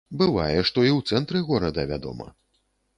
Бывае, 0.19 0.63
што 0.69 0.79
і 0.87 0.89
ў 0.97 1.13
цэнтры 1.13 1.45
горада, 1.53 1.81
вядома. 1.95 2.27